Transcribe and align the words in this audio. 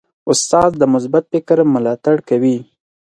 استاد 0.31 0.71
د 0.77 0.83
مثبت 0.93 1.23
فکر 1.33 1.57
ملاتړ 1.73 2.15
کوي. 2.29 2.57